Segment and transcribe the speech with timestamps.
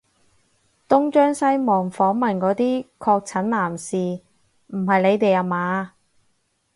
[0.89, 3.95] 東張西望訪問嗰啲確診男士
[4.65, 5.93] 唔係你哋吖嘛？